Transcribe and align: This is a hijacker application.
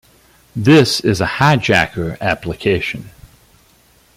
This 0.55 0.99
is 1.01 1.21
a 1.21 1.27
hijacker 1.27 2.19
application. 2.21 3.11